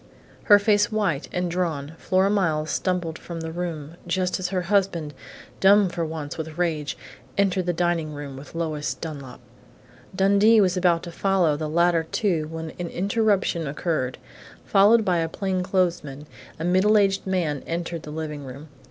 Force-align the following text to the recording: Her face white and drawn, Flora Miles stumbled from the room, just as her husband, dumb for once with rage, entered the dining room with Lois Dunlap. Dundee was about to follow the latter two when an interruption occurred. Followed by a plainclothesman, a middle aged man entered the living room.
Her 0.45 0.57
face 0.57 0.91
white 0.91 1.29
and 1.31 1.51
drawn, 1.51 1.93
Flora 1.99 2.31
Miles 2.31 2.71
stumbled 2.71 3.19
from 3.19 3.41
the 3.41 3.51
room, 3.51 3.97
just 4.07 4.39
as 4.39 4.47
her 4.47 4.63
husband, 4.63 5.13
dumb 5.59 5.89
for 5.89 6.03
once 6.03 6.39
with 6.39 6.57
rage, 6.57 6.97
entered 7.37 7.67
the 7.67 7.71
dining 7.73 8.11
room 8.15 8.35
with 8.35 8.55
Lois 8.55 8.95
Dunlap. 8.95 9.39
Dundee 10.15 10.59
was 10.59 10.75
about 10.75 11.03
to 11.03 11.11
follow 11.11 11.55
the 11.55 11.69
latter 11.69 12.07
two 12.11 12.47
when 12.47 12.71
an 12.79 12.87
interruption 12.87 13.67
occurred. 13.67 14.17
Followed 14.65 15.05
by 15.05 15.19
a 15.19 15.29
plainclothesman, 15.29 16.25
a 16.57 16.63
middle 16.63 16.97
aged 16.97 17.27
man 17.27 17.61
entered 17.67 18.01
the 18.01 18.09
living 18.09 18.43
room. 18.43 18.69